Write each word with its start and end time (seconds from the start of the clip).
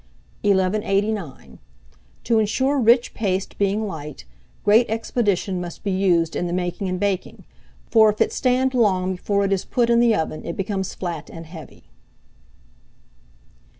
1189. 0.41 1.59
To 2.23 2.39
insure 2.39 2.79
rich 2.79 3.13
paste 3.13 3.55
being 3.59 3.85
light, 3.85 4.25
great 4.65 4.89
expedition 4.89 5.61
must 5.61 5.83
be 5.83 5.91
used 5.91 6.35
in 6.35 6.47
the 6.47 6.53
making 6.53 6.89
and 6.89 6.99
baking; 6.99 7.45
for 7.91 8.09
if 8.09 8.19
it 8.19 8.33
stand 8.33 8.73
long 8.73 9.13
before 9.15 9.45
it 9.45 9.53
is 9.53 9.63
put 9.63 9.91
in 9.91 9.99
the 9.99 10.15
oven, 10.15 10.43
it 10.43 10.57
becomes 10.57 10.95
flat 10.95 11.29
and 11.29 11.45
heavy. 11.45 11.83